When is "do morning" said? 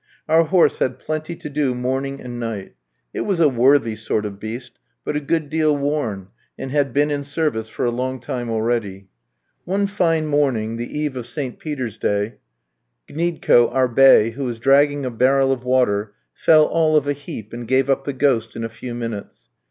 1.47-2.19